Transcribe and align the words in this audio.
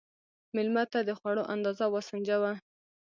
مېلمه 0.55 0.83
ته 0.91 0.99
د 1.07 1.09
خوړو 1.19 1.43
اندازه 1.53 1.85
وسنجوه. 1.89 2.51